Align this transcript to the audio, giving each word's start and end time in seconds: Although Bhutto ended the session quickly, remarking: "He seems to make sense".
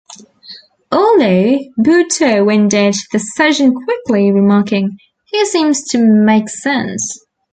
Although 0.91 1.59
Bhutto 1.77 2.51
ended 2.51 2.95
the 3.11 3.19
session 3.19 3.75
quickly, 3.75 4.31
remarking: 4.31 4.97
"He 5.27 5.45
seems 5.45 5.83
to 5.89 5.99
make 5.99 6.49
sense". 6.49 7.23